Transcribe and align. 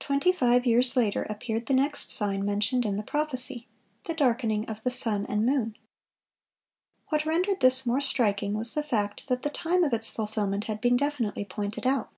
Twenty 0.00 0.32
five 0.32 0.66
years 0.66 0.96
later 0.96 1.22
appeared 1.22 1.66
the 1.66 1.74
next 1.74 2.10
sign 2.10 2.44
mentioned 2.44 2.84
in 2.84 2.96
the 2.96 3.04
prophecy,—the 3.04 4.14
darkening 4.14 4.68
of 4.68 4.82
the 4.82 4.90
sun 4.90 5.24
and 5.26 5.46
moon. 5.46 5.76
What 7.10 7.24
rendered 7.24 7.60
this 7.60 7.86
more 7.86 8.00
striking 8.00 8.54
was 8.54 8.74
the 8.74 8.82
fact 8.82 9.28
that 9.28 9.42
the 9.42 9.50
time 9.50 9.84
of 9.84 9.92
its 9.92 10.10
fulfilment 10.10 10.64
had 10.64 10.80
been 10.80 10.96
definitely 10.96 11.44
pointed 11.44 11.86
out. 11.86 12.10